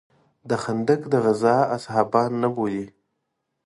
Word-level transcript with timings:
د 0.49 0.51
خندق 0.63 1.01
د 1.13 1.13
غزا 1.25 1.57
اصحابان 1.77 2.31
نه 2.41 2.49
بولې. 2.55 2.85